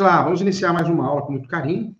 [0.00, 1.94] Vamos lá, vamos iniciar mais uma aula com muito carinho.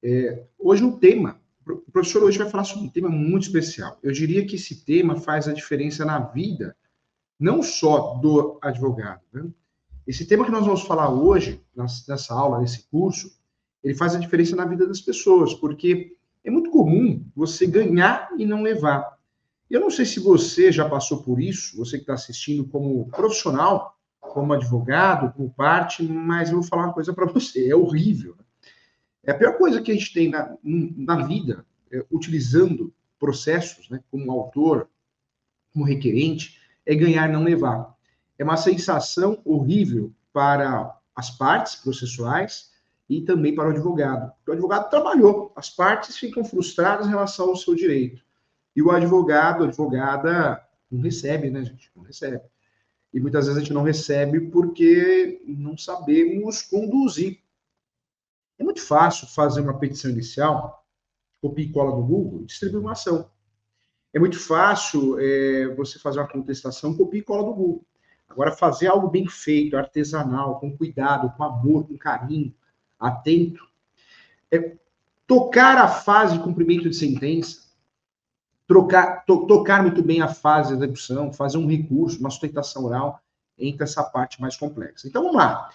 [0.00, 3.98] É, hoje o tema, o professor hoje vai falar sobre um tema muito especial.
[4.04, 6.76] Eu diria que esse tema faz a diferença na vida,
[7.36, 9.20] não só do advogado.
[9.32, 9.48] Né?
[10.06, 13.36] Esse tema que nós vamos falar hoje, nessa aula, nesse curso,
[13.82, 18.46] ele faz a diferença na vida das pessoas, porque é muito comum você ganhar e
[18.46, 19.18] não levar.
[19.68, 23.98] Eu não sei se você já passou por isso, você que está assistindo como profissional,
[24.34, 28.36] como advogado, como parte, mas eu vou falar uma coisa para você, é horrível.
[29.22, 34.02] É a pior coisa que a gente tem na, na vida, é, utilizando processos, né,
[34.10, 34.90] como autor,
[35.72, 37.94] como requerente, é ganhar não levar.
[38.36, 42.72] É uma sensação horrível para as partes processuais
[43.08, 44.32] e também para o advogado.
[44.48, 48.20] O advogado trabalhou, as partes ficam frustradas em relação ao seu direito.
[48.74, 50.60] E o advogado, a advogada,
[50.90, 51.88] não recebe, né, gente?
[51.94, 52.42] Não recebe.
[53.14, 57.38] E muitas vezes a gente não recebe porque não sabemos conduzir.
[58.58, 60.84] É muito fácil fazer uma petição inicial,
[61.40, 63.30] copia e cola do Google e distribuir uma ação.
[64.12, 67.86] É muito fácil é, você fazer uma contestação, copia e cola do Google.
[68.28, 72.52] Agora, fazer algo bem feito, artesanal, com cuidado, com amor, com carinho,
[72.98, 73.64] atento,
[74.50, 74.76] é
[75.24, 77.63] tocar a fase de cumprimento de sentença,
[78.74, 83.20] trocar, to, tocar muito bem a fase de execução, fazer um recurso, uma sustentação oral,
[83.56, 85.06] entra essa parte mais complexa.
[85.06, 85.70] Então, vamos lá.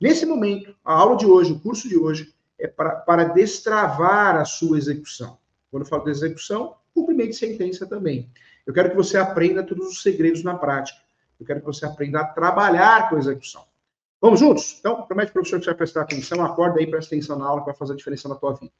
[0.00, 4.44] Nesse momento, a aula de hoje, o curso de hoje, é para, para destravar a
[4.44, 5.36] sua execução.
[5.68, 8.30] Quando eu falo de execução, cumprimento de sentença também.
[8.64, 11.00] Eu quero que você aprenda todos os segredos na prática.
[11.40, 13.64] Eu quero que você aprenda a trabalhar com a execução.
[14.20, 14.76] Vamos juntos?
[14.78, 16.44] Então, promete, professor, que você vai prestar atenção.
[16.44, 18.72] Acorda aí, presta atenção na aula que vai fazer a diferença na tua vida.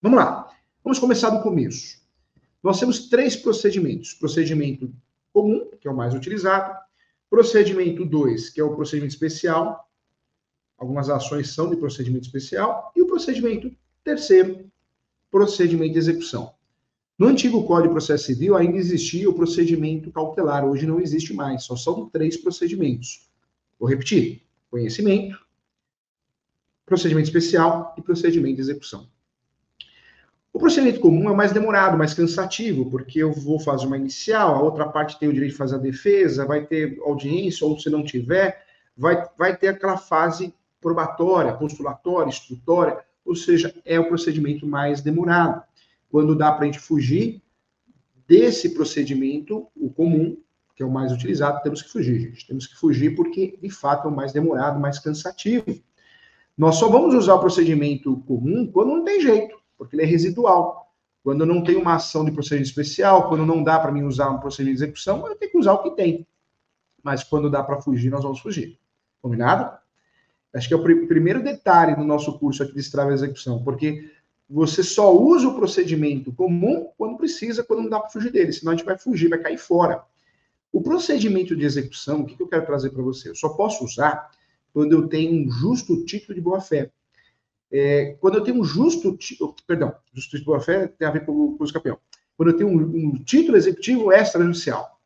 [0.00, 0.48] Vamos lá.
[0.84, 2.01] Vamos começar do começo.
[2.62, 4.14] Nós temos três procedimentos.
[4.14, 4.92] Procedimento
[5.32, 6.78] comum, que é o mais utilizado.
[7.28, 9.88] Procedimento 2, que é o procedimento especial.
[10.78, 12.92] Algumas ações são de procedimento especial.
[12.94, 14.70] E o procedimento terceiro,
[15.30, 16.54] procedimento de execução.
[17.18, 21.64] No antigo Código de Processo Civil ainda existia o procedimento cautelar, hoje não existe mais,
[21.64, 23.28] só são três procedimentos.
[23.78, 25.38] Vou repetir: conhecimento,
[26.84, 29.08] procedimento especial e procedimento de execução.
[30.52, 34.60] O procedimento comum é mais demorado, mais cansativo, porque eu vou fazer uma inicial, a
[34.60, 38.04] outra parte tem o direito de fazer a defesa, vai ter audiência, ou se não
[38.04, 38.62] tiver,
[38.94, 45.62] vai, vai ter aquela fase probatória, postulatória, instrutória, ou seja, é o procedimento mais demorado.
[46.10, 47.42] Quando dá para a gente fugir
[48.28, 50.36] desse procedimento, o comum,
[50.76, 52.46] que é o mais utilizado, temos que fugir, gente.
[52.46, 55.64] Temos que fugir porque, de fato, é o mais demorado, mais cansativo.
[56.58, 60.92] Nós só vamos usar o procedimento comum quando não tem jeito porque ele é residual.
[61.24, 64.30] Quando eu não tenho uma ação de procedimento especial, quando não dá para mim usar
[64.30, 66.26] um procedimento de execução, eu tenho que usar o que tem.
[67.02, 68.78] Mas quando dá para fugir, nós vamos fugir.
[69.20, 69.76] Combinado?
[70.54, 73.62] Acho que é o pr primeiro detalhe do nosso curso aqui de Estrava e Execução,
[73.62, 74.10] porque
[74.48, 78.72] você só usa o procedimento comum quando precisa, quando não dá para fugir dele, senão
[78.72, 80.04] a gente vai fugir, vai cair fora.
[80.70, 83.30] O procedimento de execução, o que, que eu quero trazer para você?
[83.30, 84.30] Eu só posso usar
[84.72, 86.90] quando eu tenho um justo título de boa-fé.
[87.72, 89.18] É, quando eu tenho um justo,
[89.66, 91.98] perdão, justiça de boa-fé tem a ver com, com os campeão.
[92.36, 95.00] Quando eu tenho um, um título executivo extrajudicial.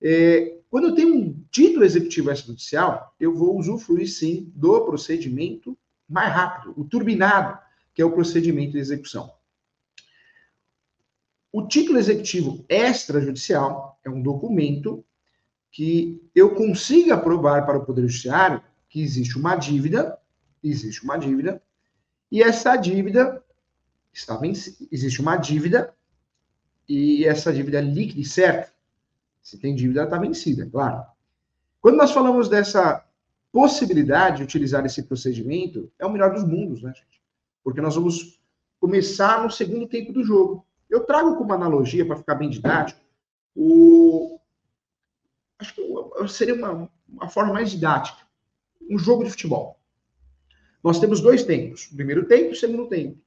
[0.00, 5.76] É, quando eu tenho um título executivo extrajudicial, eu vou usufruir sim do procedimento
[6.08, 7.58] mais rápido, o turbinado,
[7.92, 9.32] que é o procedimento de execução.
[11.52, 15.04] O título executivo extrajudicial é um documento
[15.70, 20.16] que eu consiga provar para o Poder Judiciário que existe uma dívida,
[20.62, 21.60] existe uma dívida,
[22.30, 23.42] e essa dívida
[24.12, 24.76] está vencida.
[24.90, 25.94] Existe uma dívida
[26.88, 28.72] e essa dívida é líquida certa.
[29.42, 31.04] Se tem dívida, ela está vencida, claro.
[31.80, 33.04] Quando nós falamos dessa
[33.52, 37.22] possibilidade de utilizar esse procedimento, é o melhor dos mundos, né, gente?
[37.62, 38.40] Porque nós vamos
[38.80, 40.66] começar no segundo tempo do jogo.
[40.88, 43.00] Eu trago como analogia, para ficar bem didático,
[43.54, 44.40] o...
[45.58, 48.18] acho que seria uma, uma forma mais didática.
[48.90, 49.78] Um jogo de futebol.
[50.84, 53.18] Nós temos dois tempos, primeiro tempo e segundo tempo.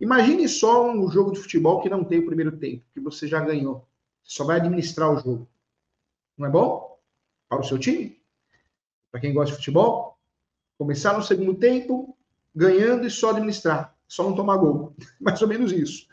[0.00, 3.38] Imagine só um jogo de futebol que não tem o primeiro tempo, que você já
[3.38, 3.86] ganhou.
[4.24, 5.46] Você só vai administrar o jogo.
[6.38, 6.98] Não é bom?
[7.50, 8.18] Para o seu time?
[9.10, 10.18] Para quem gosta de futebol?
[10.78, 12.16] Começar no segundo tempo,
[12.54, 13.94] ganhando e só administrar.
[14.08, 14.96] Só não tomar gol.
[15.20, 16.06] Mais ou menos isso.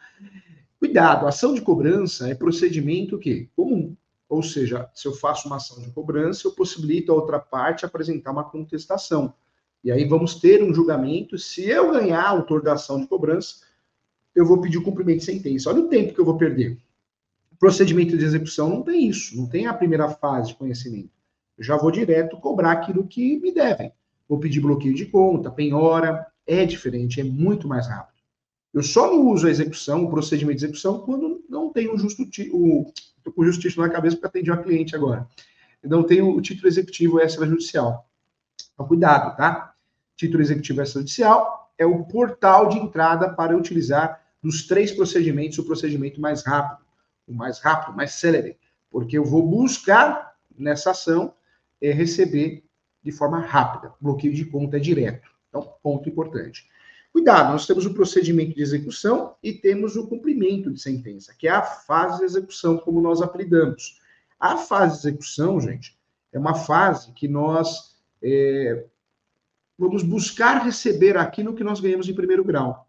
[0.79, 3.95] Cuidado, ação de cobrança é procedimento que comum.
[4.27, 8.31] Ou seja, se eu faço uma ação de cobrança, eu possibilito a outra parte apresentar
[8.31, 9.33] uma contestação.
[9.83, 11.37] E aí vamos ter um julgamento.
[11.37, 13.61] Se eu ganhar a autor da ação de cobrança,
[14.35, 15.69] eu vou pedir o cumprimento de sentença.
[15.69, 16.77] Olha o tempo que eu vou perder.
[17.59, 21.09] Procedimento de execução não tem isso, não tem a primeira fase de conhecimento.
[21.57, 23.91] Eu já vou direto cobrar aquilo que me devem.
[24.27, 28.17] vou pedir bloqueio de conta, penhora, é diferente, é muito mais rápido.
[28.73, 32.23] Eu só não uso a execução, o procedimento de execução, quando não tenho o justo
[32.53, 35.27] o Estou com o justo título na cabeça porque atendi uma cliente agora.
[35.83, 38.09] Não tenho o título executivo extrajudicial.
[38.73, 39.68] Então, cuidado, tá?
[40.19, 46.19] Título executivo extrajudicial é o portal de entrada para utilizar dos três procedimentos o procedimento
[46.19, 46.85] mais rápido,
[47.25, 48.57] o mais rápido, mais célere,
[48.91, 51.33] porque eu vou buscar nessa ação
[51.81, 52.65] é, receber
[53.01, 53.93] de forma rápida.
[54.01, 55.29] Bloqueio de conta é direto.
[55.47, 56.67] Então, ponto importante.
[57.13, 61.51] Cuidado, nós temos o procedimento de execução e temos o cumprimento de sentença, que é
[61.51, 64.01] a fase de execução, como nós apelidamos.
[64.37, 65.97] A fase de execução, gente,
[66.33, 68.83] é uma fase que nós é,
[69.79, 72.85] vamos buscar receber aquilo que nós ganhamos em primeiro grau.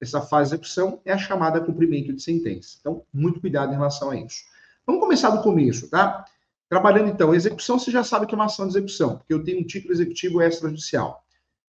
[0.00, 2.78] Essa fase de execução é a chamada cumprimento de sentença.
[2.80, 4.42] Então, muito cuidado em relação a isso.
[4.84, 6.24] Vamos começar do começo, tá?
[6.68, 9.60] Trabalhando então, execução, você já sabe que é uma ação de execução, porque eu tenho
[9.60, 11.24] um título executivo extrajudicial.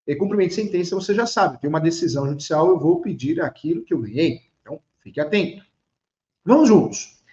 [0.05, 3.83] E cumprimento de sentença, você já sabe, tem uma decisão judicial, eu vou pedir aquilo
[3.83, 4.41] que eu ganhei.
[4.61, 5.65] Então, fique atento.
[6.45, 7.23] Vamos juntos.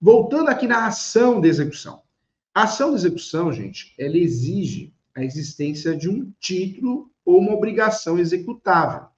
[0.00, 2.02] Voltando aqui na ação de execução.
[2.54, 8.18] A ação de execução, gente, ela exige a existência de um título ou uma obrigação
[8.18, 9.08] executável.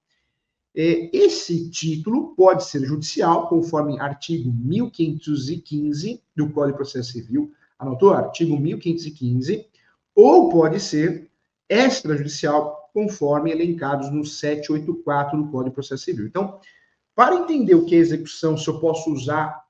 [0.75, 8.13] É, esse título pode ser judicial, conforme artigo 1515 do Código de Processo Civil, anotou?
[8.13, 9.67] Artigo 1515,
[10.15, 11.29] ou pode ser
[11.69, 16.25] extrajudicial, conforme elencados no 784 do Código de Processo Civil.
[16.25, 16.59] Então,
[17.13, 19.61] para entender o que é execução, se eu posso usar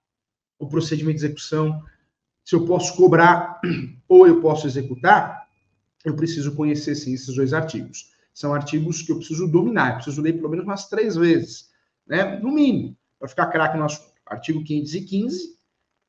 [0.58, 1.84] o procedimento de execução,
[2.46, 3.60] se eu posso cobrar
[4.08, 5.42] ou eu posso executar,
[6.04, 8.12] eu preciso conhecer sim esses dois artigos.
[8.34, 11.70] São artigos que eu preciso dominar, eu preciso ler pelo menos umas três vezes,
[12.08, 12.40] né?
[12.40, 14.12] no mínimo, para ficar craque no assunto.
[14.26, 15.58] Artigo 515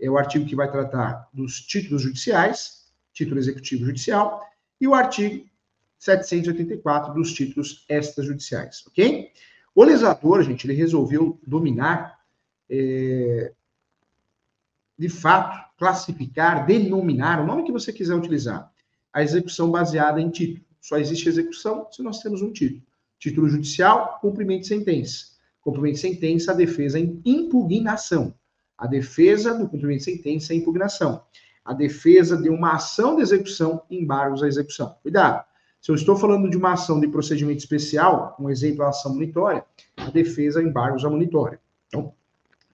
[0.00, 4.40] é o artigo que vai tratar dos títulos judiciais, título executivo judicial,
[4.80, 5.44] e o artigo
[5.98, 9.30] 784 dos títulos extrajudiciais, ok?
[9.74, 12.18] O legislador, gente, ele resolveu dominar,
[12.68, 13.52] é,
[14.98, 18.71] de fato, classificar, denominar, o nome que você quiser utilizar,
[19.12, 20.64] a execução baseada em título.
[20.80, 22.82] Só existe execução se nós temos um título.
[23.18, 25.26] Título judicial, cumprimento de sentença.
[25.60, 28.34] Cumprimento de sentença, a defesa em impugnação.
[28.76, 31.22] A defesa do cumprimento de sentença é impugnação.
[31.64, 34.96] A defesa de uma ação de execução, embargos à execução.
[35.02, 35.44] Cuidado.
[35.80, 39.64] Se eu estou falando de uma ação de procedimento especial, um exemplo, a ação monitória,
[39.96, 41.60] a defesa embargos à monitória.
[41.86, 42.12] Então,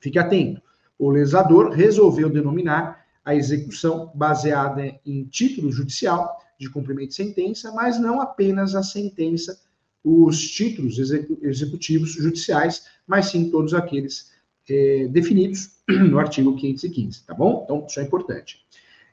[0.00, 0.62] fique atento.
[0.98, 8.00] O legislador resolveu denominar a execução baseada em título judicial de cumprimento de sentença, mas
[8.00, 9.60] não apenas a sentença,
[10.02, 14.30] os títulos executivos judiciais, mas sim todos aqueles
[14.66, 17.64] é, definidos no artigo 515, tá bom?
[17.64, 18.64] Então, isso é importante.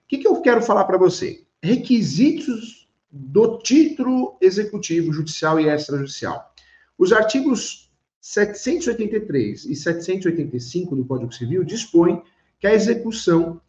[0.06, 1.44] O que, que eu quero falar para você?
[1.62, 6.54] Requisitos do título executivo judicial e extrajudicial.
[6.98, 7.92] Os artigos
[8.22, 12.22] 783 e 785 do Código Civil dispõem
[12.62, 13.60] que a execução,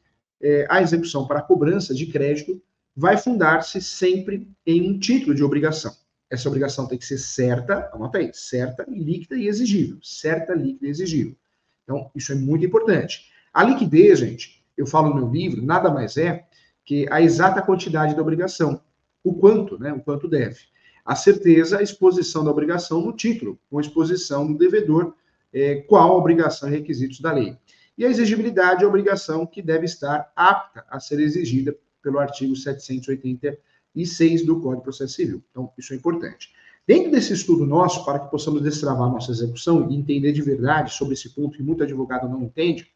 [0.41, 2.63] é, a execução para a cobrança de crédito
[2.95, 5.93] vai fundar-se sempre em um título de obrigação.
[6.31, 9.99] Essa obrigação tem que ser certa, anota aí, certa, líquida e exigível.
[10.03, 11.37] Certa, líquida e exigível.
[11.85, 13.31] Então, isso é muito importante.
[13.53, 16.45] A liquidez, gente, eu falo no meu livro, nada mais é
[16.85, 18.81] que a exata quantidade da obrigação
[19.27, 20.61] o quanto, né, o quanto deve.
[21.05, 25.15] A certeza, a exposição da obrigação no título, com a exposição do devedor,
[25.53, 27.57] é, qual a obrigação e requisitos da lei.
[27.97, 32.55] E a exigibilidade é a obrigação que deve estar apta a ser exigida pelo artigo
[32.55, 35.43] 786 do Código de Processo Civil.
[35.51, 36.55] Então, isso é importante.
[36.87, 41.15] Dentro desse estudo nosso, para que possamos destravar nossa execução e entender de verdade sobre
[41.15, 42.87] esse ponto que muito advogado não entende,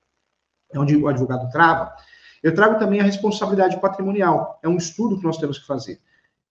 [0.73, 1.93] é onde o advogado trava,
[2.43, 4.61] eu trago também a responsabilidade patrimonial.
[4.63, 6.01] É um estudo que nós temos que fazer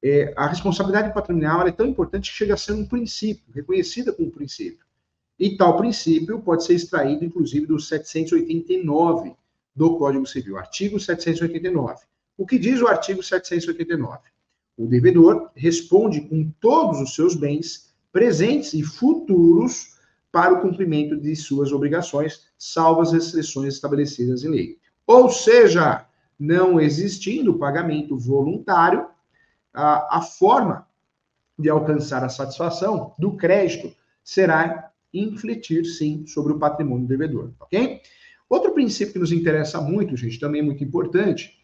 [0.02, 4.32] é, a responsabilidade patrimonial é tão importante que chega a ser um princípio, reconhecida como
[4.32, 4.86] princípio.
[5.40, 9.34] E tal princípio pode ser extraído, inclusive, do 789
[9.74, 12.04] do Código Civil, artigo 789.
[12.38, 14.20] O que diz o artigo 789?
[14.78, 19.98] O devedor responde com todos os seus bens, presentes e futuros,
[20.32, 24.78] para o cumprimento de suas obrigações, salvo as restrições estabelecidas em lei.
[25.08, 26.06] Ou seja,
[26.40, 29.08] não existindo pagamento voluntário,
[29.74, 30.88] a, a forma
[31.58, 33.94] de alcançar a satisfação do crédito
[34.24, 38.02] será infletir, sim, sobre o patrimônio do devedor, ok?
[38.50, 41.58] Outro princípio que nos interessa muito, gente, também muito importante,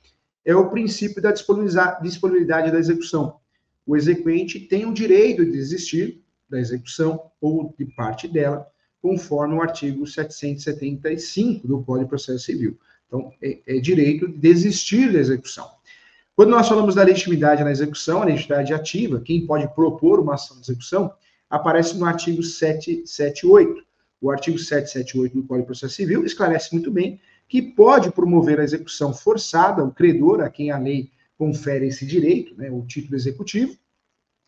[0.46, 3.38] é o princípio da disponibilidade da execução.
[3.86, 8.68] O exequente tem o direito de desistir da execução ou de parte dela,
[9.02, 12.78] conforme o artigo 775 do Código de Processo Civil.
[13.08, 15.70] Então, é, é direito de desistir da execução.
[16.36, 20.58] Quando nós falamos da legitimidade na execução, a legitimidade ativa, quem pode propor uma ação
[20.58, 21.12] de execução,
[21.56, 23.84] aparece no artigo 778.
[24.22, 28.64] O artigo 778 do Código de Processo Civil esclarece muito bem que pode promover a
[28.64, 33.78] execução forçada, o credor, a quem a lei confere esse direito, né, o título executivo,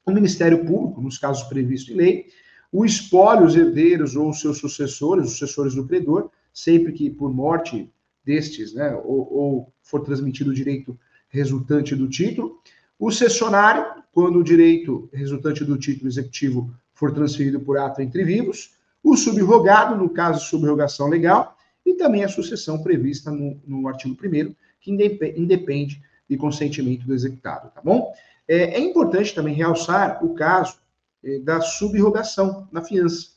[0.05, 2.25] o Ministério Público, nos casos previstos em lei,
[2.71, 7.89] o espólio, os herdeiros ou seus sucessores, os sucessores do credor, sempre que por morte
[8.25, 10.97] destes, né, ou, ou for transmitido o direito
[11.29, 12.59] resultante do título,
[12.99, 18.72] o cessionário, quando o direito resultante do título executivo for transferido por ato entre vivos,
[19.04, 24.16] o subrogado, no caso de subrogação legal, e também a sucessão prevista no, no artigo
[24.16, 24.92] 1 que
[25.38, 28.12] independe de consentimento do executado, tá bom?
[28.48, 30.80] É, é importante também realçar o caso
[31.24, 33.30] é, da subrogação na fiança,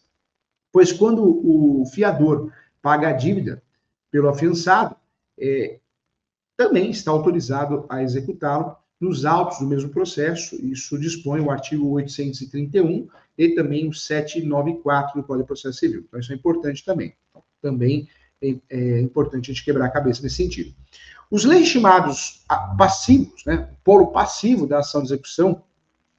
[0.72, 2.50] pois quando o fiador
[2.80, 3.62] paga a dívida
[4.10, 4.96] pelo afiançado,
[5.38, 5.78] é,
[6.56, 13.08] também está autorizado a executá-lo nos autos do mesmo processo, isso dispõe o artigo 831
[13.38, 16.04] e também o 794 do Código de Processo Civil.
[16.06, 17.14] Então, isso é importante também.
[17.30, 18.06] Então, também
[18.42, 20.74] é, é, importante a gente quebrar a cabeça nesse sentido.
[21.30, 22.44] Os legitimados
[22.76, 25.62] passivos, né, polo passivo da ação de execução,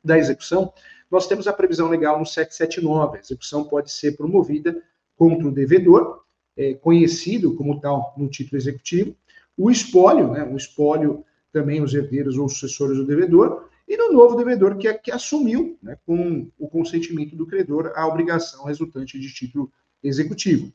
[0.03, 0.73] da execução,
[1.11, 3.17] nós temos a previsão legal no 779.
[3.17, 4.81] A execução pode ser promovida
[5.15, 6.23] contra o devedor,
[6.57, 9.15] é, conhecido como tal no título executivo,
[9.55, 14.35] o espólio, né, o espólio também os herdeiros ou sucessores do devedor, e no novo
[14.35, 19.71] devedor que, que assumiu, né, com o consentimento do credor, a obrigação resultante de título
[20.01, 20.71] executivo.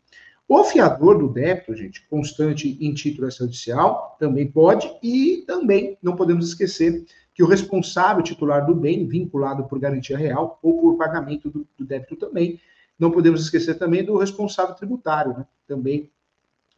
[0.48, 6.46] O fiador do débito, gente, constante em título extrajudicial, também pode, e também não podemos
[6.46, 7.04] esquecer
[7.34, 11.84] que o responsável titular do bem, vinculado por garantia real ou por pagamento do, do
[11.84, 12.60] débito também,
[12.98, 15.46] não podemos esquecer também do responsável tributário, né?
[15.66, 16.10] também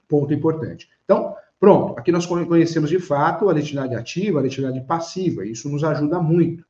[0.08, 0.88] ponto importante.
[1.04, 5.82] Então, Pronto, aqui nós conhecemos de fato a legitimidade ativa, a legitimidade passiva, isso nos
[5.82, 6.64] ajuda muito.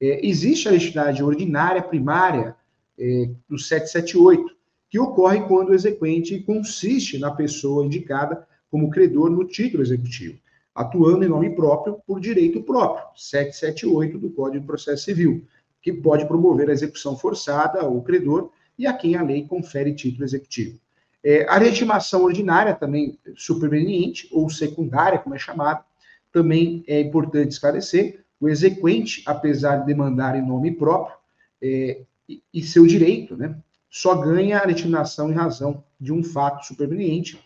[0.00, 2.54] É, existe a legitimidade ordinária primária
[2.98, 4.54] é, do 778,
[4.90, 10.38] que ocorre quando o exequente consiste na pessoa indicada como credor no título executivo,
[10.74, 15.46] atuando em nome próprio por direito próprio, 778 do Código de Processo Civil,
[15.80, 20.24] que pode promover a execução forçada ao credor e a quem a lei confere título
[20.24, 20.78] executivo.
[21.24, 25.82] É, a legitimação ordinária, também superveniente, ou secundária, como é chamado,
[26.30, 28.22] também é importante esclarecer.
[28.38, 31.16] O exequente, apesar de demandar em nome próprio
[31.62, 33.56] é, e, e, seu direito, né,
[33.88, 37.40] só ganha a legitimação em razão de um fato superveniente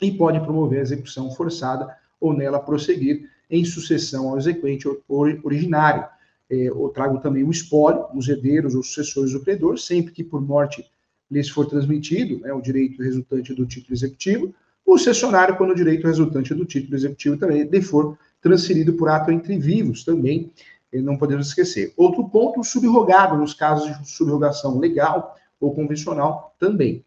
[0.00, 6.06] e pode promover a execução forçada ou nela prosseguir em sucessão ao exequente originário.
[6.48, 10.40] É, eu trago também o espólio, os herdeiros ou sucessores do credor, sempre que por
[10.40, 10.84] morte
[11.30, 14.54] lhes for transmitido né, o direito resultante do título executivo,
[14.84, 19.30] o cessionário, quando o direito resultante do título executivo também lhe for transferido por ato
[19.30, 20.50] entre vivos, também
[20.90, 21.92] eh, não podemos esquecer.
[21.94, 27.04] Outro ponto, o subrogado, nos casos de subrogação legal ou convencional, também.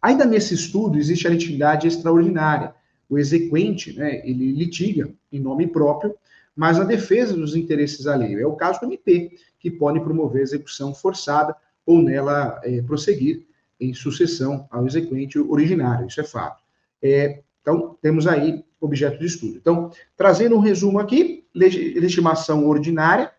[0.00, 2.74] Ainda nesse estudo, existe a litigidade extraordinária.
[3.10, 6.14] O exequente, né, ele litiga em nome próprio,
[6.56, 8.40] mas na defesa dos interesses alheios.
[8.40, 11.54] É o caso do MP, que pode promover execução forçada
[11.88, 13.46] ou nela é, prosseguir
[13.80, 16.62] em sucessão ao exequente originário, isso é fato.
[17.02, 19.56] É, então, temos aí objeto de estudo.
[19.56, 23.32] Então, trazendo um resumo aqui, legitimação ordinária,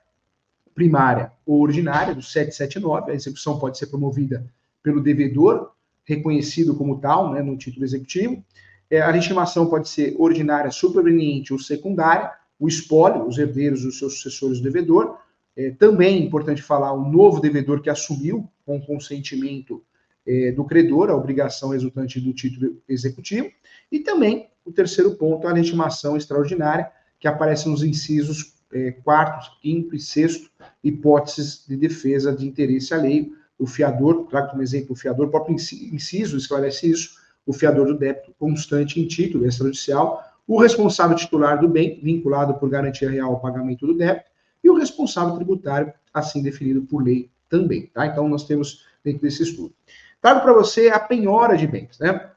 [0.74, 4.44] primária ou ordinária, do 779, a execução pode ser promovida
[4.82, 5.72] pelo devedor,
[6.04, 8.44] reconhecido como tal, né, no título executivo.
[8.90, 14.16] É, a legitimação pode ser ordinária, superveniente ou secundária, o espólio, os herdeiros dos seus
[14.16, 15.20] sucessores do devedor,
[15.56, 19.84] é, também é importante falar o novo devedor que assumiu, com consentimento
[20.26, 23.50] é, do credor, a obrigação resultante do título executivo.
[23.92, 29.96] E também o terceiro ponto, a legitimação extraordinária, que aparece nos incisos é, quarto, quinto
[29.96, 30.50] e sexto,
[30.84, 33.36] hipóteses de defesa de interesse alheio.
[33.58, 37.98] O fiador, trago como exemplo o fiador, o próprio inciso esclarece isso, o fiador do
[37.98, 43.40] débito constante em título extrajudicial, o responsável titular do bem, vinculado por garantia real ao
[43.40, 44.29] pagamento do débito,
[44.70, 47.88] o responsável tributário, assim definido por lei também.
[47.88, 48.06] Tá?
[48.06, 49.74] Então, nós temos dentro desse estudo.
[50.22, 51.98] Trago para você a penhora de bens.
[52.00, 52.30] Né?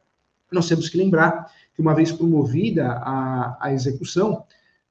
[0.51, 4.45] Nós temos que lembrar que, uma vez promovida a, a execução,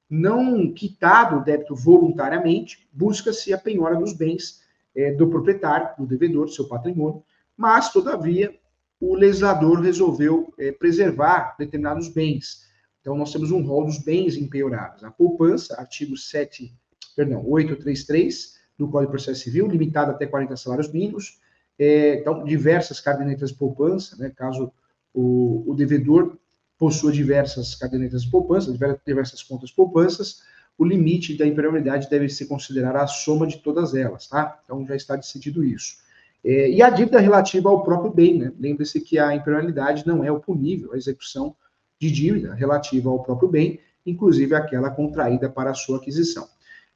[0.08, 4.62] não quitado o débito voluntariamente, busca-se a penhora dos bens
[4.94, 7.22] é, do proprietário, do devedor, do seu patrimônio,
[7.56, 8.54] mas, todavia,
[9.00, 12.70] o legislador resolveu é, preservar determinados bens.
[13.00, 15.02] Então, nós temos um rol dos bens empenhorados.
[15.02, 16.72] A poupança, artigo 7
[17.14, 21.38] perdão, 833 do Código de Processo Civil, limitado até 40 salários mínimos.
[21.78, 24.72] É, então, diversas cadernetas de poupança, né, caso
[25.12, 26.36] o, o devedor
[26.78, 28.76] possua diversas cadernetas de poupança,
[29.06, 30.42] diversas contas poupanças,
[30.76, 34.60] o limite da imperialidade deve ser considerar a soma de todas elas, tá?
[34.64, 35.96] Então já está decidido isso.
[36.44, 38.52] É, e a dívida relativa ao próprio bem, né?
[38.58, 41.54] Lembre-se que a imperialidade não é oponível à execução
[42.00, 46.48] de dívida relativa ao próprio bem, inclusive aquela contraída para a sua aquisição.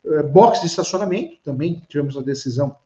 [0.04, 2.76] É, box de estacionamento, também tivemos uma decisão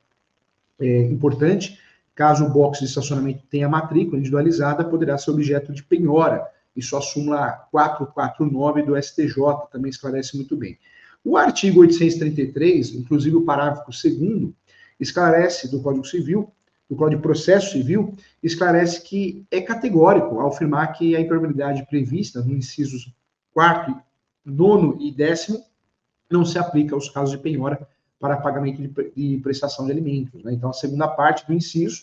[0.78, 1.78] é, importante.
[2.14, 6.46] Caso o box de estacionamento tenha matrícula individualizada, poderá ser objeto de penhora.
[6.76, 9.34] Isso a súmula 449 do STJ
[9.72, 10.78] também esclarece muito bem.
[11.24, 14.52] O artigo 833, inclusive o parágrafo 2
[14.98, 16.52] esclarece do Código Civil,
[16.88, 22.42] do Código de Processo Civil, esclarece que é categórico ao afirmar que a improbabilidade prevista
[22.42, 23.12] no incisos
[23.52, 23.96] 4,
[24.44, 25.69] 9 e 10
[26.30, 27.86] não se aplica aos casos de penhora
[28.18, 30.42] para pagamento de, de prestação de alimentos.
[30.44, 30.52] Né?
[30.52, 32.02] Então, a segunda parte do inciso,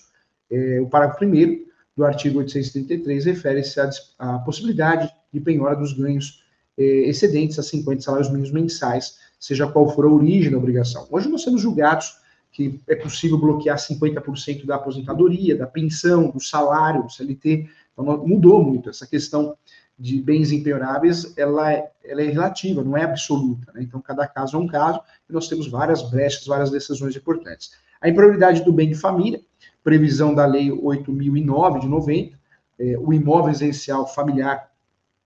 [0.51, 1.65] é, o parágrafo primeiro
[1.95, 6.43] do artigo 833, refere-se à, à, possibilidade de penhora dos ganhos
[6.77, 11.07] é, excedentes a 50 salários mínimos mensais, seja qual for a origem da obrigação.
[11.09, 12.17] Hoje nós temos julgados
[12.51, 17.69] que é possível bloquear 50% da aposentadoria, da pensão, do salário, do CLT.
[17.93, 19.55] Então, mudou muito essa questão
[19.97, 23.71] de bens impenhoráveis, ela é, ela é relativa, não é absoluta.
[23.73, 23.81] Né?
[23.83, 27.71] Então, cada caso é um caso, e nós temos várias brechas, várias decisões importantes.
[27.99, 29.41] A improbabilidade do bem de família,
[29.83, 32.37] previsão da Lei 8.009 de 90,
[32.79, 34.69] é, o imóvel residencial familiar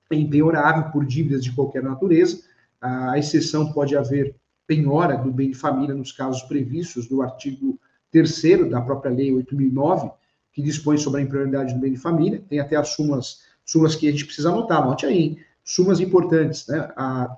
[0.10, 2.42] é impenhorável por dívidas de qualquer natureza,
[2.82, 4.36] a exceção pode haver
[4.66, 7.80] penhora do bem de família nos casos previstos do artigo
[8.12, 10.12] 3 da própria Lei 8.009,
[10.52, 14.06] que dispõe sobre a improbabilidade do bem de família, tem até as sumas súmulas que
[14.06, 16.92] a gente precisa anotar, anote aí, súmulas importantes, né?
[16.98, 17.38] A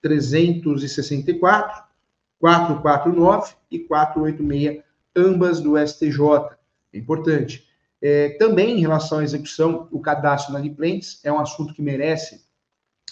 [0.00, 1.82] 364,
[2.38, 4.84] 449 e 486,
[5.16, 6.56] ambas do STJ.
[6.92, 7.66] É importante.
[8.00, 12.44] É, também em relação à execução, o cadastro inadimplentes é um assunto que merece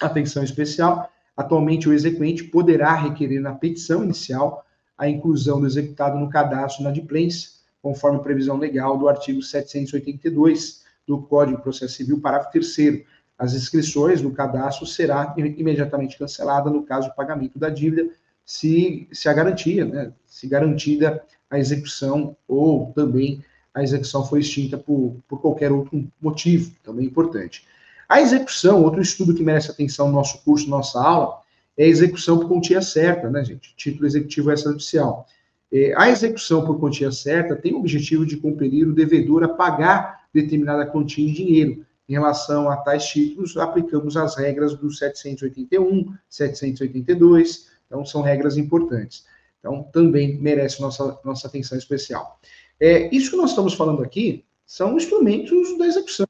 [0.00, 1.10] atenção especial.
[1.36, 4.64] Atualmente, o exequente poderá requerer na petição inicial
[4.96, 7.50] a inclusão do executado no cadastro inadimplência,
[7.82, 10.79] conforme previsão legal do artigo 782
[11.10, 13.02] do Código de Processo Civil, parágrafo 3
[13.36, 18.08] As inscrições no cadastro será imediatamente cancelada no caso de pagamento da dívida,
[18.44, 23.44] se, se a garantia, né, se garantida a execução ou também
[23.74, 27.66] a execução foi extinta por, por qualquer outro motivo, também importante.
[28.08, 31.40] A execução, outro estudo que merece atenção no nosso curso, nossa aula,
[31.76, 33.74] é a execução por quantia certa, né, gente?
[33.76, 35.26] Título executivo extrajudicial.
[35.72, 40.19] É, a execução por quantia certa tem o objetivo de compelir o devedor a pagar
[40.32, 41.84] determinada quantia em dinheiro.
[42.08, 49.24] Em relação a tais títulos, aplicamos as regras do 781, 782, então são regras importantes.
[49.60, 52.40] Então, também merece nossa, nossa atenção especial.
[52.80, 56.26] É, isso que nós estamos falando aqui são instrumentos da execução,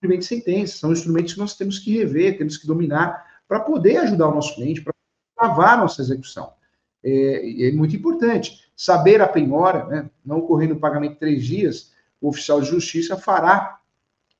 [0.00, 3.96] cumprimento de sentença, são instrumentos que nós temos que rever, temos que dominar para poder
[3.98, 4.92] ajudar o nosso cliente, para
[5.36, 6.52] travar nossa execução.
[7.02, 8.64] É, é, muito importante.
[8.76, 11.92] Saber a penhora, né, não ocorrendo o pagamento três dias,
[12.24, 13.78] o oficial de justiça fará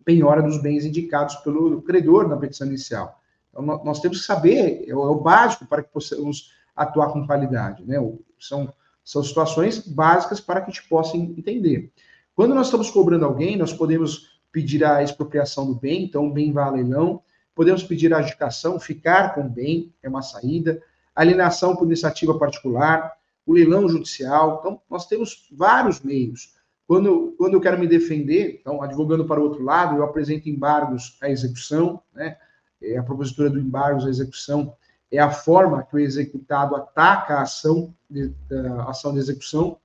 [0.06, 3.20] penhora dos bens indicados pelo credor na petição inicial.
[3.50, 7.84] Então, nós temos que saber, é o é básico para que possamos atuar com qualidade.
[7.84, 7.96] Né?
[8.40, 8.72] São,
[9.04, 11.92] são situações básicas para que a gente possa entender.
[12.34, 16.52] Quando nós estamos cobrando alguém, nós podemos pedir a expropriação do bem, então o bem
[16.52, 17.22] vai a leilão,
[17.54, 20.82] podemos pedir a adjudicação, ficar com o bem, é uma saída,
[21.14, 23.12] alienação por iniciativa particular,
[23.44, 26.54] o leilão judicial, então nós temos vários meios.
[26.86, 31.16] Quando, quando eu quero me defender, então, advogando para o outro lado, eu apresento embargos
[31.20, 32.36] à execução, né?
[32.82, 34.76] É, a propositura do embargos à execução
[35.10, 38.34] é a forma que o executado ataca a ação de,
[38.78, 39.78] a ação de execução,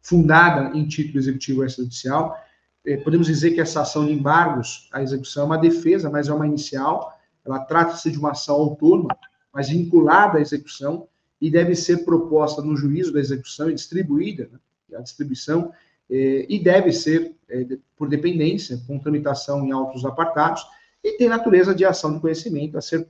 [0.00, 2.36] fundada em título executivo extrajudicial.
[2.84, 6.32] É, podemos dizer que essa ação de embargos à execução é uma defesa, mas é
[6.32, 7.16] uma inicial.
[7.44, 9.16] Ela trata-se de uma ação autônoma,
[9.52, 11.06] mas vinculada à execução,
[11.40, 14.58] e deve ser proposta no juízo da execução e distribuída, né?
[14.96, 15.72] a distribuição
[16.14, 20.62] e deve ser é, por dependência, com tramitação em autos apartados,
[21.02, 23.08] e tem natureza de ação de conhecimento a ser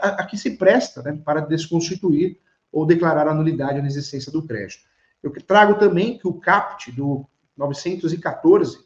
[0.00, 2.38] a, a que se presta né, para desconstituir
[2.72, 4.84] ou declarar a nulidade na existência do crédito.
[5.22, 7.24] Eu trago também que o CAPT do
[7.56, 8.84] 914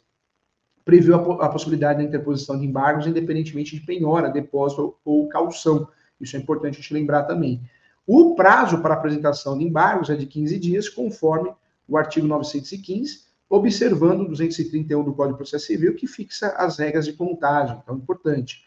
[0.84, 5.88] previu a, a, possibilidade da interposição de embargos independentemente de penhora, depósito ou, ou caução.
[6.20, 7.62] Isso é importante a gente lembrar também.
[8.06, 11.52] O prazo para apresentação de embargos é de 15 dias, conforme
[11.86, 17.04] o artigo 915, observando o 231 do Código de Processo Civil, que fixa as regras
[17.04, 17.76] de contagem.
[17.82, 18.64] Então, é importante.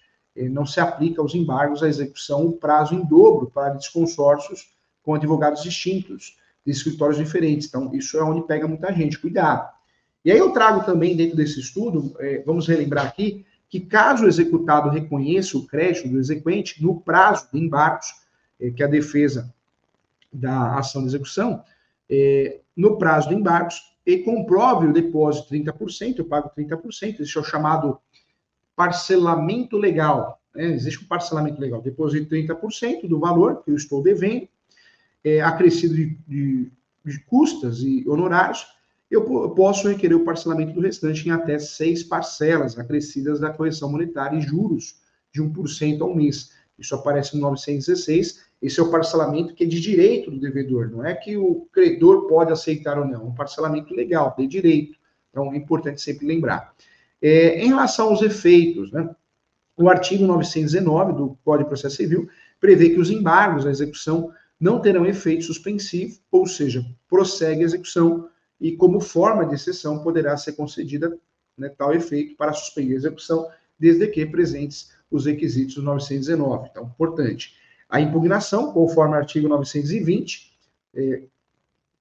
[0.51, 5.63] Não se aplica aos embargos à execução o prazo em dobro para desconsórcios com advogados
[5.63, 7.67] distintos, de escritórios diferentes.
[7.67, 9.19] Então, isso é onde pega muita gente.
[9.19, 9.69] Cuidado.
[10.23, 14.27] E aí eu trago também, dentro desse estudo, é, vamos relembrar aqui, que caso o
[14.27, 18.07] executado reconheça o crédito do exequente no prazo de embargos,
[18.59, 19.53] é, que a defesa
[20.31, 21.63] da ação de execução,
[22.09, 27.41] é, no prazo de embargos, e comprove o depósito 30%, eu pago 30%, isso é
[27.41, 27.99] o chamado
[28.75, 30.41] parcelamento legal.
[30.53, 30.73] Né?
[30.73, 34.47] Existe um parcelamento legal, deposito 30% do valor que eu estou devendo,
[35.23, 36.71] é, acrescido de, de,
[37.05, 38.65] de custas e honorários,
[39.09, 44.37] eu posso requerer o parcelamento do restante em até seis parcelas acrescidas da correção monetária
[44.37, 44.95] e juros
[45.31, 46.51] de 1% ao mês.
[46.79, 48.43] Isso aparece no 916.
[48.63, 52.27] Esse é o parcelamento que é de direito do devedor, não é que o credor
[52.27, 54.97] pode aceitar ou não, é um parcelamento legal, de direito.
[55.29, 56.73] Então, é importante sempre lembrar.
[57.21, 59.13] É, em relação aos efeitos, né,
[59.75, 64.79] o artigo 919 do Código de Processo Civil prevê que os embargos à execução não
[64.79, 68.29] terão efeito suspensivo, ou seja, prossegue a execução
[68.61, 71.19] e, como forma de exceção, poderá ser concedida
[71.57, 73.45] né, tal efeito para suspender a execução,
[73.77, 76.69] desde que presentes os requisitos do 919.
[76.71, 77.61] Então, importante.
[77.93, 80.51] A impugnação, conforme artigo 920,
[80.95, 81.21] é,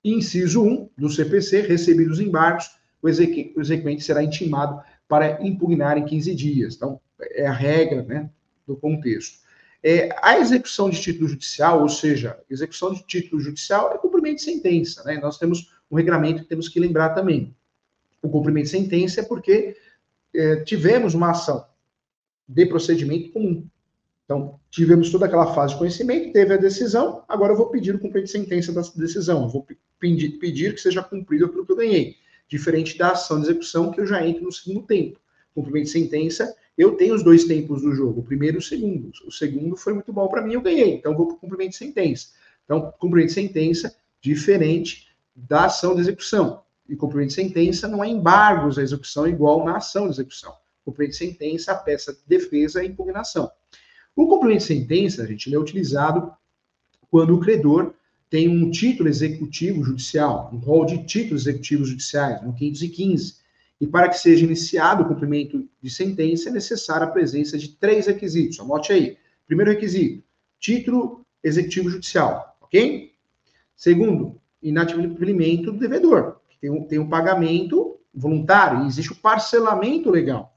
[0.02, 2.64] inciso 1 do CPC, recebidos embargos,
[3.02, 6.76] o, o exequente será intimado para impugnar em 15 dias.
[6.76, 6.98] Então,
[7.33, 8.31] é a regra né,
[8.66, 9.40] do contexto.
[9.83, 14.44] É, a execução de título judicial, ou seja, execução de título judicial é cumprimento de
[14.44, 15.05] sentença.
[15.05, 15.18] Né?
[15.18, 17.55] Nós temos um regramento que temos que lembrar também.
[18.22, 19.76] O cumprimento de sentença é porque
[20.35, 21.66] é, tivemos uma ação
[22.48, 23.68] de procedimento comum.
[24.33, 27.99] Então, tivemos toda aquela fase de conhecimento, teve a decisão, agora eu vou pedir o
[27.99, 29.66] cumprimento de sentença da decisão, eu vou
[29.99, 32.16] pedir, pedir que seja cumprido aquilo que eu ganhei,
[32.49, 35.21] diferente da ação de execução, que eu já entro no segundo tempo.
[35.55, 39.12] Cumprimento de sentença, eu tenho os dois tempos do jogo, o primeiro e o segundo.
[39.27, 41.73] O segundo foi muito bom para mim, eu ganhei, então eu vou para o cumprimento
[41.73, 42.29] de sentença.
[42.64, 46.62] Então, cumprimento de sentença, diferente da ação de execução.
[46.88, 50.55] E cumprimento de sentença não é embargos à execução igual na ação de execução.
[50.87, 53.53] Cumprimento de sentença, a peça de defesa e impugnação.
[54.14, 56.33] O cumprimento de sentença, gente, ele é utilizado
[57.11, 57.94] quando o credor
[58.29, 63.37] tem um título executivo judicial, um rol de títulos executivos judiciais, no 515.
[63.81, 68.07] E para que seja iniciado o cumprimento de sentença, é necessária a presença de três
[68.07, 68.59] requisitos.
[68.61, 69.18] Anote aí.
[69.46, 70.25] Primeiro requisito,
[70.59, 73.12] título executivo judicial, ok?
[73.77, 76.40] Segundo, inadimplimento do devedor.
[76.61, 80.57] Tem um, tem um pagamento voluntário, e existe o parcelamento legal.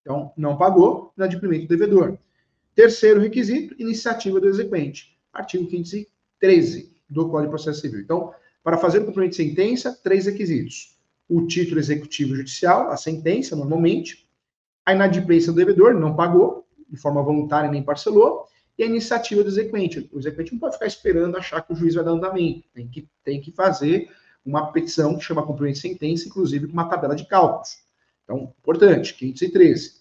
[0.00, 2.18] Então, não pagou, inadimplimento do devedor.
[2.78, 5.18] Terceiro requisito, iniciativa do exequente.
[5.32, 7.98] Artigo 513 do Código de Processo Civil.
[7.98, 10.96] Então, para fazer o cumprimento de sentença, três requisitos.
[11.28, 14.30] O título executivo judicial, a sentença, normalmente.
[14.86, 18.46] A inadimplência do devedor, não pagou, de forma voluntária nem parcelou
[18.78, 20.08] e a iniciativa do exequente.
[20.12, 23.08] O exequente não pode ficar esperando achar que o juiz vai dar andamento, tem que,
[23.24, 24.08] tem que fazer
[24.46, 27.70] uma petição que chama cumprimento de sentença, inclusive com uma tabela de cálculos.
[28.22, 29.97] Então, importante, 513.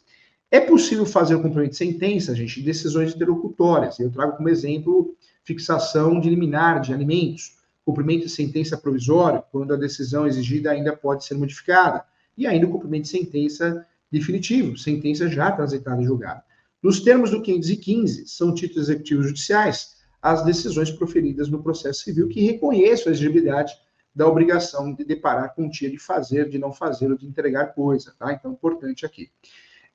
[0.49, 3.99] É possível fazer o cumprimento de sentença, gente, de decisões interlocutórias.
[3.99, 9.77] Eu trago como exemplo fixação de liminar de alimentos, cumprimento de sentença provisória, quando a
[9.77, 12.03] decisão exigida ainda pode ser modificada,
[12.37, 16.43] e ainda o cumprimento de sentença definitivo, sentença já transitada e julgada.
[16.81, 22.41] Nos termos do 515, são títulos executivos judiciais as decisões proferidas no processo civil que
[22.41, 23.73] reconheçam a exigibilidade
[24.13, 27.73] da obrigação de deparar com o dia de fazer, de não fazer ou de entregar
[27.73, 28.33] coisa, tá?
[28.33, 29.29] Então, importante aqui.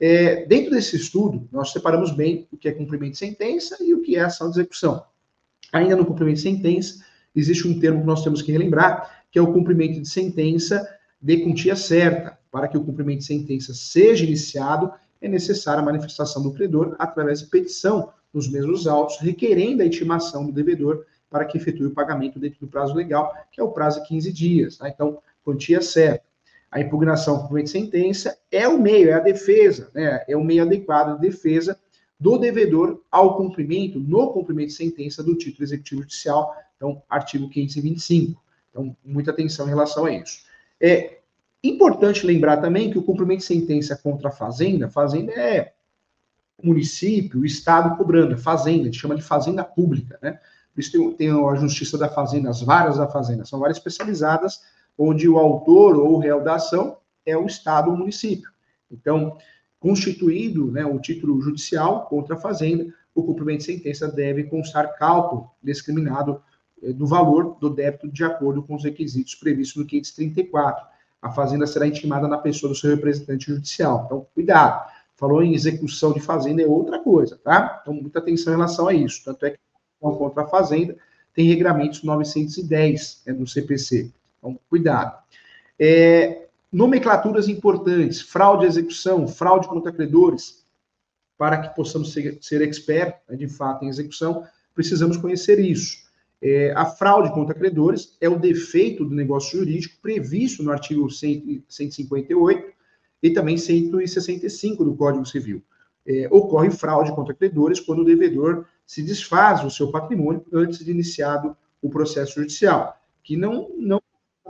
[0.05, 4.03] É, dentro desse estudo, nós separamos bem o que é cumprimento de sentença e o
[4.03, 5.05] que é ação de execução.
[5.73, 9.43] Ainda no cumprimento de sentença, existe um termo que nós temos que relembrar, que é
[9.43, 10.85] o cumprimento de sentença
[11.21, 12.37] de quantia certa.
[12.51, 17.38] Para que o cumprimento de sentença seja iniciado, é necessária a manifestação do credor através
[17.38, 22.41] de petição nos mesmos autos, requerendo a intimação do devedor para que efetue o pagamento
[22.41, 24.79] dentro do prazo legal, que é o prazo de 15 dias.
[24.79, 24.88] Tá?
[24.88, 26.25] Então, quantia certa.
[26.72, 30.24] A impugnação por de sentença é o meio, é a defesa, né?
[30.26, 31.78] é o meio adequado de defesa
[32.18, 38.42] do devedor ao cumprimento, no cumprimento de sentença do título executivo judicial, então, artigo 525.
[38.70, 40.44] Então, muita atenção em relação a isso.
[40.80, 41.18] É,
[41.64, 45.72] Importante lembrar também que o cumprimento de sentença contra a fazenda, fazenda é
[46.61, 50.40] município, Estado cobrando, fazenda, a gente chama de fazenda pública, né?
[50.74, 54.62] Por isso tem, tem a Justiça da Fazenda, as varas da Fazenda, são varas especializadas,
[54.96, 58.50] onde o autor ou o réu da ação é o Estado ou o município.
[58.90, 59.37] Então,
[59.81, 65.50] constituído né, o título judicial contra a Fazenda, o cumprimento de sentença deve constar cálculo
[65.62, 66.42] discriminado
[66.83, 71.66] eh, do valor do débito de acordo com os requisitos previstos no 534 a fazenda
[71.68, 74.02] será intimada na pessoa do seu representante judicial.
[74.07, 74.90] Então, cuidado.
[75.16, 77.78] Falou em execução de fazenda é outra coisa, tá?
[77.81, 79.22] Então, muita atenção em relação a isso.
[79.24, 79.59] Tanto é que
[80.00, 80.96] contra a fazenda
[81.33, 84.11] tem regramentos 910 é, do CPC.
[84.42, 85.22] Então, cuidado.
[85.78, 90.64] É, nomenclaturas importantes, fraude à execução, fraude contra credores,
[91.38, 96.02] para que possamos ser, ser expert, né, de fato, em execução, precisamos conhecer isso.
[96.40, 102.72] É, a fraude contra credores é o defeito do negócio jurídico previsto no artigo 158
[103.22, 105.62] e também 165 do Código Civil.
[106.05, 110.90] É, ocorre fraude contra credores quando o devedor se desfaz do seu patrimônio antes de
[110.90, 114.02] iniciado o processo judicial, que não, não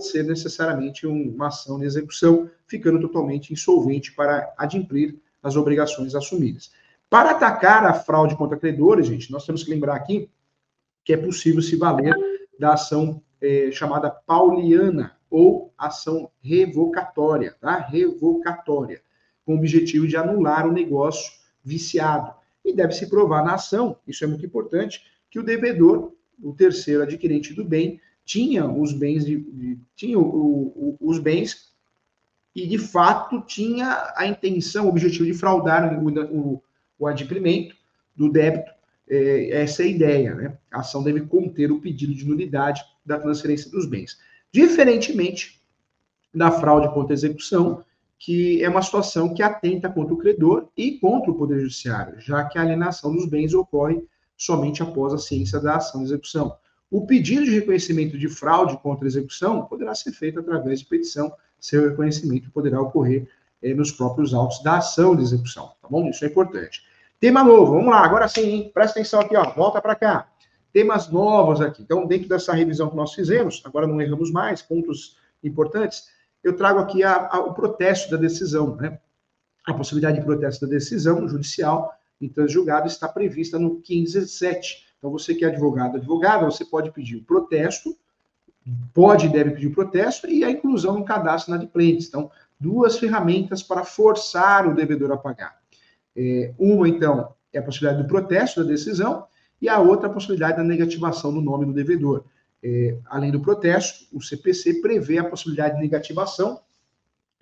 [0.07, 6.73] ser necessariamente uma ação de execução, ficando totalmente insolvente para adimplir as obrigações assumidas.
[7.09, 10.31] Para atacar a fraude contra credores, gente, nós temos que lembrar aqui
[11.05, 12.15] que é possível se valer
[12.59, 17.77] da ação é, chamada pauliana ou ação revocatória, tá?
[17.79, 19.03] Revocatória,
[19.45, 21.33] com o objetivo de anular o negócio
[21.65, 22.33] viciado.
[22.65, 27.03] E deve se provar na ação, isso é muito importante, que o devedor, o terceiro
[27.03, 31.73] adquirente do bem, tinha os bens de, de tinha o, o, os bens
[32.55, 36.63] e de fato tinha a intenção, o objetivo de fraudar o, o,
[36.99, 37.75] o adimplemento
[38.15, 38.71] do débito.
[39.09, 40.59] É, essa é a ideia, né?
[40.71, 44.19] A ação deve conter o pedido de nulidade da transferência dos bens.
[44.53, 45.61] Diferentemente
[46.35, 47.85] da fraude contra a execução,
[48.19, 52.45] que é uma situação que atenta contra o credor e contra o Poder Judiciário, já
[52.45, 54.01] que a alienação dos bens ocorre
[54.37, 56.57] somente após a ciência da ação de execução.
[56.93, 61.33] O pedido de reconhecimento de fraude contra a execução poderá ser feito através de petição.
[61.59, 63.27] Seu reconhecimento poderá ocorrer
[63.63, 66.11] eh, nos próprios autos da ação de execução, tá bom?
[66.11, 66.83] Isso é importante.
[67.19, 68.71] Tema novo, vamos lá, agora sim, hein?
[68.75, 70.29] presta atenção aqui, ó, volta para cá.
[70.71, 71.81] Temas novos aqui.
[71.81, 76.09] Então, dentro dessa revisão que nós fizemos, agora não erramos mais, pontos importantes,
[76.45, 79.01] eu trago aqui a, a, o protesto da decisão, né?
[79.67, 85.11] A possibilidade de protesto da decisão judicial em trânsito julgado está prevista no 1517 então,
[85.11, 87.99] você que é advogado, advogada, você pode pedir o protesto,
[88.95, 92.07] pode e deve pedir o protesto e a inclusão no cadastro inadimplentes.
[92.07, 95.59] Então, duas ferramentas para forçar o devedor a pagar.
[96.15, 99.27] É, uma, então, é a possibilidade do protesto da decisão
[99.61, 102.23] e a outra a possibilidade da negativação do nome do devedor.
[102.63, 106.61] É, além do protesto, o CPC prevê a possibilidade de negativação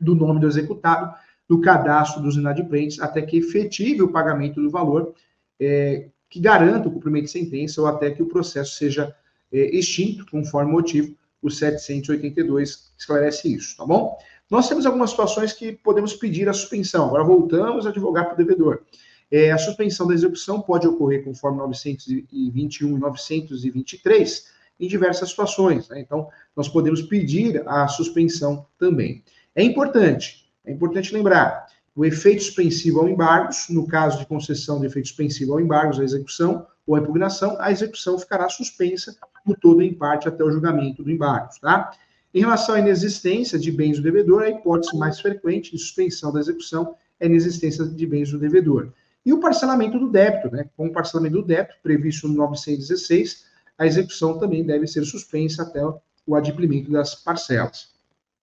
[0.00, 1.14] do nome do executado
[1.46, 5.12] no cadastro dos inadimplentes até que efetive o pagamento do valor
[5.60, 9.14] é, que garanta o cumprimento de sentença ou até que o processo seja
[9.52, 14.16] é, extinto, conforme motivo, o 782 esclarece isso, tá bom?
[14.48, 17.06] Nós temos algumas situações que podemos pedir a suspensão.
[17.06, 18.82] Agora voltamos a advogar para o devedor.
[19.30, 25.88] É, a suspensão da execução pode ocorrer conforme 921 e 923 em diversas situações.
[25.88, 26.00] Né?
[26.00, 29.22] Então, nós podemos pedir a suspensão também.
[29.54, 34.86] É importante, é importante lembrar o efeito suspensivo ao embargos, no caso de concessão de
[34.86, 39.82] efeito suspensivo ao embargos, a execução ou a impugnação, a execução ficará suspensa no todo
[39.82, 41.92] em parte até o julgamento do embargos, tá?
[42.32, 46.38] Em relação à inexistência de bens do devedor, a hipótese mais frequente de suspensão da
[46.38, 48.92] execução é a inexistência de bens do devedor.
[49.26, 50.64] E o parcelamento do débito, né?
[50.76, 53.44] Com o parcelamento do débito, previsto no 916,
[53.76, 55.80] a execução também deve ser suspensa até
[56.26, 57.90] o adimplemento das parcelas.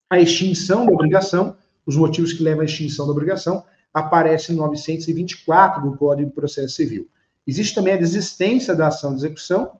[0.09, 1.55] A extinção da obrigação
[1.87, 6.75] os motivos que levam à extinção da obrigação aparecem no 924 do Código de Processo
[6.75, 7.07] Civil.
[7.47, 9.79] Existe também a desistência da ação de execução,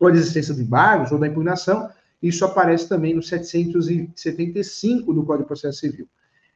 [0.00, 1.90] ou a desistência do embargos, ou da impugnação,
[2.22, 6.08] isso aparece também no 775 do Código de Processo Civil.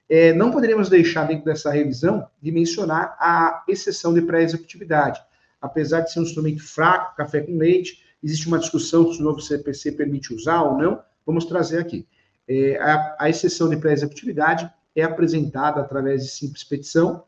[0.09, 5.21] É, não poderíamos deixar, dentro dessa revisão, de mencionar a exceção de pré-executividade.
[5.61, 9.41] Apesar de ser um instrumento fraco, café com leite, existe uma discussão se o novo
[9.41, 12.07] CPC permite usar ou não, vamos trazer aqui.
[12.53, 17.25] É, a, a, exceção de pré-executividade é apresentada através de simples petição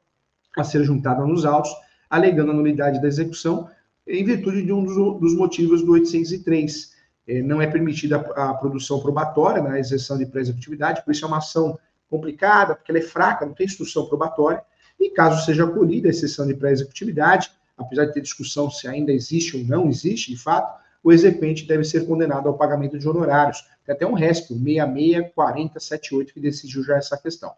[0.55, 1.73] a ser juntada nos autos,
[2.11, 3.71] alegando a nulidade da execução
[4.07, 6.93] em virtude de um dos, dos motivos do 803.
[7.27, 11.29] É, não é permitida a, a produção probatória na exceção de pré-executividade, por isso é
[11.29, 11.79] uma ação
[12.11, 14.63] complicada, porque ela é fraca, não tem instrução probatória,
[15.01, 19.57] e caso seja acolhida a exceção de pré-executividade, apesar de ter discussão se ainda existe
[19.57, 23.63] ou não existe, de fato, o exequente deve ser condenado ao pagamento de honorários.
[23.85, 27.53] Tem até um RESP, o 664078, que decidiu já essa questão.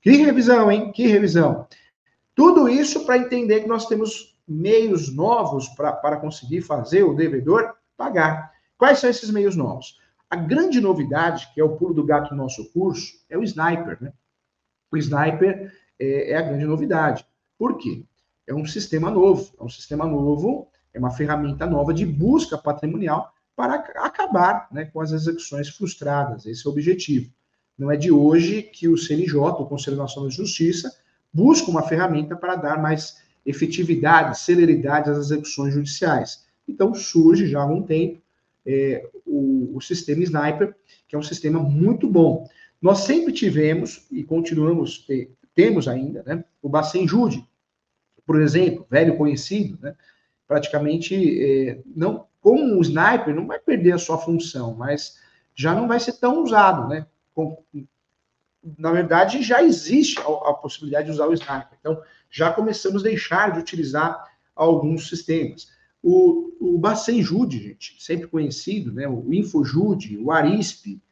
[0.00, 0.92] Que revisão, hein?
[0.92, 1.66] Que revisão.
[2.36, 8.52] Tudo isso para entender que nós temos meios novos para conseguir fazer o devedor pagar.
[8.78, 9.98] Quais são esses meios novos?
[10.30, 13.98] A grande novidade, que é o pulo do gato do nosso curso, é o Sniper.
[14.00, 14.12] Né?
[14.92, 17.26] O Sniper é, é a grande novidade.
[17.58, 18.04] Por quê?
[18.46, 19.52] É um sistema novo.
[19.58, 25.00] É um sistema novo é uma ferramenta nova de busca patrimonial para acabar né, com
[25.00, 26.46] as execuções frustradas.
[26.46, 27.30] Esse é o objetivo.
[27.76, 30.90] Não é de hoje que o CNJ, o Conselho Nacional de Justiça,
[31.32, 36.44] busca uma ferramenta para dar mais efetividade, celeridade às execuções judiciais.
[36.66, 38.22] Então, surge já há algum tempo
[38.64, 40.74] é, o, o sistema Sniper,
[41.06, 42.48] que é um sistema muito bom.
[42.80, 47.46] Nós sempre tivemos, e continuamos, ter, temos ainda, né, o Bacen Jude,
[48.26, 49.94] por exemplo, velho conhecido, né,
[50.54, 55.18] praticamente, é, não, como o sniper, não vai perder a sua função, mas
[55.52, 57.08] já não vai ser tão usado, né?
[57.34, 57.60] Com,
[58.78, 61.76] na verdade, já existe a, a, possibilidade de usar o sniper.
[61.80, 65.72] Então, já começamos a deixar de utilizar alguns sistemas.
[66.00, 69.08] O, o Bacen Jude, gente, sempre conhecido, né?
[69.08, 71.02] O InfoJude, o Arisp,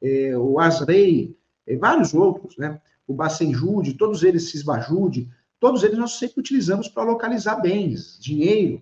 [0.00, 1.36] é, o Asrei,
[1.66, 2.80] é, vários outros, né?
[3.04, 8.80] O Bacen Jude, todos eles, Cisbajude, todos eles nós sempre utilizamos para localizar bens, dinheiro,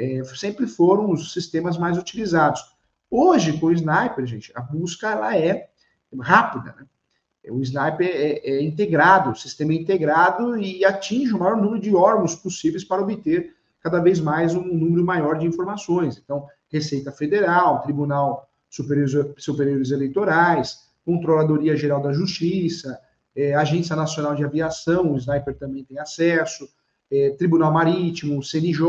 [0.00, 2.64] é, sempre foram os sistemas mais utilizados.
[3.10, 5.68] Hoje, com o Sniper, gente, a busca ela é
[6.18, 6.86] rápida, né?
[7.50, 11.94] O Sniper é, é, integrado, o sistema é integrado e atinge o maior número de
[11.94, 16.20] órgãos possíveis para obter cada vez mais um número maior de informações.
[16.22, 22.98] Então, Receita Federal, Tribunal Superior, Superiores Eleitorais, Controladoria Geral da Justiça,
[23.34, 26.68] é, Agência Nacional de Aviação, o Sniper também tem acesso,
[27.10, 28.84] é, Tribunal Marítimo, CNJ,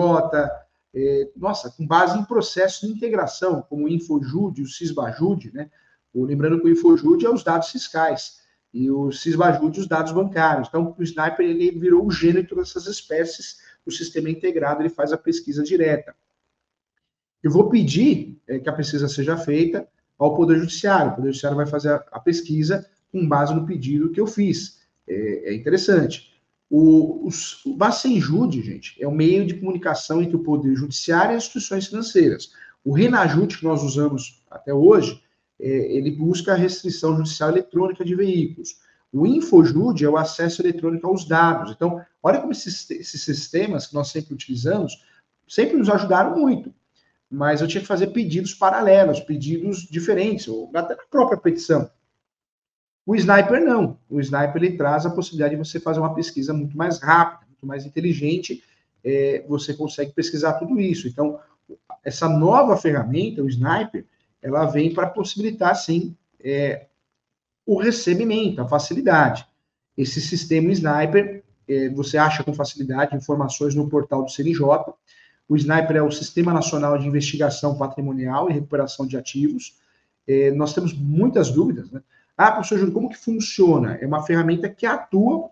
[0.93, 5.69] é, nossa, com base em processos de integração, como o Infojude, o Cisbajude, né?
[6.13, 8.41] Lembrando que o Infojude é os dados fiscais
[8.73, 10.67] e o Cisbajude os dados bancários.
[10.67, 14.89] Então, o Sniper ele virou o gênero de todas essas espécies, o sistema integrado ele
[14.89, 16.13] faz a pesquisa direta.
[17.41, 21.11] Eu vou pedir é, que a pesquisa seja feita ao Poder Judiciário.
[21.11, 24.81] O Poder Judiciário vai fazer a, a pesquisa com base no pedido que eu fiz.
[25.07, 26.30] É, é interessante.
[26.73, 31.35] O, os, o Bacenjude, gente, é o meio de comunicação entre o Poder Judiciário e
[31.35, 32.53] as instituições financeiras.
[32.81, 35.21] O Renajude, que nós usamos até hoje,
[35.59, 38.77] é, ele busca a restrição judicial eletrônica de veículos.
[39.11, 41.73] O Infojude é o acesso eletrônico aos dados.
[41.73, 45.03] Então, olha como esses, esses sistemas que nós sempre utilizamos
[45.45, 46.73] sempre nos ajudaram muito.
[47.29, 51.89] Mas eu tinha que fazer pedidos paralelos, pedidos diferentes, ou até na própria petição.
[53.05, 53.97] O sniper não.
[54.09, 57.65] O sniper ele traz a possibilidade de você fazer uma pesquisa muito mais rápida, muito
[57.65, 58.63] mais inteligente.
[59.03, 61.07] É, você consegue pesquisar tudo isso.
[61.07, 61.39] Então,
[62.03, 64.05] essa nova ferramenta, o sniper,
[64.41, 66.87] ela vem para possibilitar, sim, é,
[67.65, 69.45] o recebimento, a facilidade.
[69.97, 74.61] Esse sistema sniper, é, você acha com facilidade informações no portal do CNJ.
[75.47, 79.77] O sniper é o Sistema Nacional de Investigação Patrimonial e Recuperação de Ativos.
[80.27, 82.01] É, nós temos muitas dúvidas, né?
[82.37, 83.95] Ah, professor Júlio, como que funciona?
[84.01, 85.49] É uma ferramenta que atua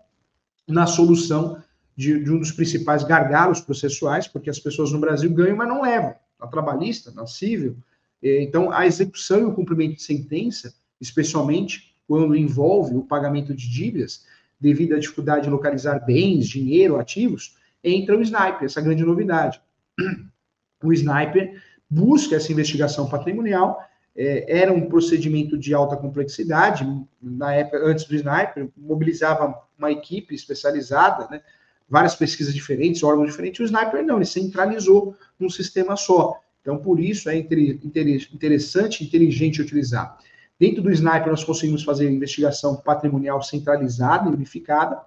[0.66, 1.62] na solução
[1.96, 5.82] de, de, um dos principais gargalos processuais, porque as pessoas no Brasil ganham, mas não
[5.82, 6.14] levam.
[6.38, 7.76] Na trabalhista, na civil.
[8.22, 13.68] É, então, a execução e o cumprimento de sentença, especialmente quando envolve o pagamento de
[13.68, 14.24] dívidas,
[14.58, 19.60] devido à dificuldade de localizar bens, dinheiro, ativos, entra o sniper, essa grande novidade.
[20.82, 23.78] O sniper busca essa investigação patrimonial
[24.16, 26.86] é, era um procedimento de alta complexidade,
[27.22, 31.40] na época, antes do Sniper, mobilizava uma equipe especializada, né,
[31.88, 36.40] várias pesquisas diferentes, órgãos diferentes, o Sniper não, ele centralizou num sistema só.
[36.60, 40.18] Então, por isso é interessante inteligente utilizar.
[40.58, 45.00] Dentro do Sniper, nós conseguimos fazer investigação patrimonial centralizada e unificada,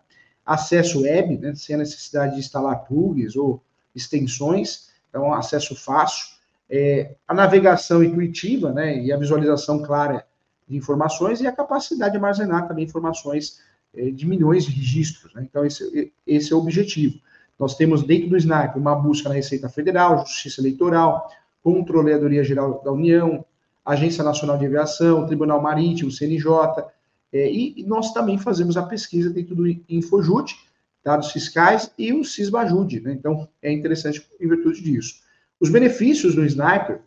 [0.45, 3.61] acesso web, né, sem a necessidade de instalar plugs ou
[3.95, 6.32] extensões, então acesso fácil,
[6.75, 10.25] é, a navegação intuitiva, né, e a visualização clara
[10.67, 13.59] de informações e a capacidade de armazenar também informações
[13.95, 15.31] é, de milhões de registros.
[15.35, 15.45] Né?
[15.47, 17.19] Então, esse, esse é o objetivo.
[17.59, 21.29] Nós temos dentro do SNAP uma busca na Receita Federal, Justiça Eleitoral,
[21.61, 23.45] Controladoria Geral da União,
[23.85, 26.49] Agência Nacional de Aviação, Tribunal Marítimo, CNJ,
[27.31, 30.55] é, e nós também fazemos a pesquisa dentro do Infojute,
[31.03, 32.99] dados fiscais, e o Cisbajude.
[32.99, 33.13] Né?
[33.13, 35.21] Então, é interessante em virtude disso.
[35.63, 36.99] Os benefícios do sniper,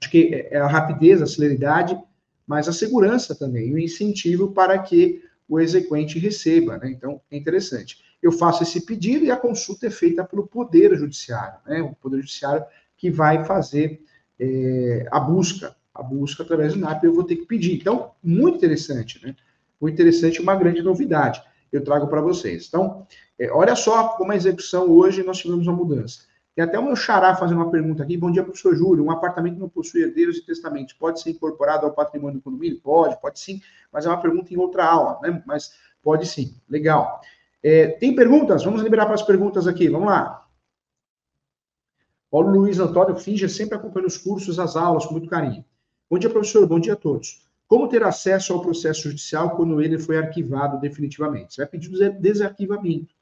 [0.00, 2.00] acho que é, é a rapidez, a celeridade,
[2.46, 6.78] mas a segurança também, o incentivo para que o exequente receba.
[6.78, 6.92] Né?
[6.92, 7.98] Então, é interessante.
[8.22, 11.82] Eu faço esse pedido e a consulta é feita pelo Poder Judiciário, né?
[11.82, 12.64] o Poder Judiciário
[12.96, 14.00] que vai fazer
[14.38, 17.74] é, a busca, a busca através do NAP, eu vou ter que pedir.
[17.74, 19.34] Então, muito interessante, né?
[19.80, 22.66] Muito interessante, uma grande novidade eu trago para vocês.
[22.68, 23.04] Então,
[23.36, 26.30] é, olha só como a execução hoje nós tivemos uma mudança.
[26.54, 28.16] Tem até o meu xará fazendo uma pergunta aqui.
[28.16, 29.04] Bom dia, professor Júlio.
[29.04, 30.92] Um apartamento não possui herdeiros e testamentos.
[30.92, 32.78] Pode ser incorporado ao patrimônio do condomínio?
[32.80, 33.60] Pode, pode sim.
[33.90, 35.42] Mas é uma pergunta em outra aula, né?
[35.46, 35.72] Mas
[36.02, 36.54] pode sim.
[36.68, 37.22] Legal.
[37.62, 38.64] É, tem perguntas?
[38.64, 39.88] Vamos liberar para as perguntas aqui.
[39.88, 40.46] Vamos lá.
[42.30, 45.64] Paulo Luiz Antônio Finge sempre acompanha os cursos, as aulas, com muito carinho.
[46.10, 46.66] Bom dia, professor.
[46.66, 47.46] Bom dia a todos.
[47.66, 51.54] Como ter acesso ao processo judicial quando ele foi arquivado definitivamente?
[51.54, 53.14] Você vai pedir desarquivamento